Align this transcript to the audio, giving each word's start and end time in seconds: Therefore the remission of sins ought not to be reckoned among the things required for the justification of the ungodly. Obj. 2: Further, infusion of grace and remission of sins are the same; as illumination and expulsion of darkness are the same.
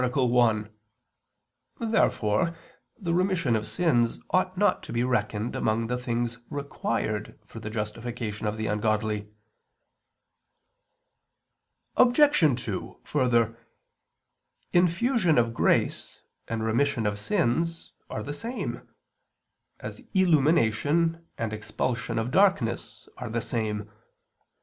Therefore 1.79 2.57
the 2.97 3.13
remission 3.13 3.55
of 3.55 3.67
sins 3.67 4.19
ought 4.31 4.57
not 4.57 4.81
to 4.81 4.91
be 4.91 5.03
reckoned 5.03 5.55
among 5.55 5.85
the 5.85 5.95
things 5.99 6.39
required 6.49 7.37
for 7.45 7.59
the 7.59 7.69
justification 7.69 8.47
of 8.47 8.57
the 8.57 8.65
ungodly. 8.65 9.27
Obj. 11.97 12.63
2: 12.65 12.99
Further, 13.03 13.55
infusion 14.73 15.37
of 15.37 15.53
grace 15.53 16.21
and 16.47 16.63
remission 16.63 17.05
of 17.05 17.19
sins 17.19 17.93
are 18.09 18.23
the 18.23 18.33
same; 18.33 18.89
as 19.79 20.01
illumination 20.15 21.27
and 21.37 21.53
expulsion 21.53 22.17
of 22.17 22.31
darkness 22.31 23.07
are 23.19 23.29
the 23.29 23.39
same. 23.39 23.87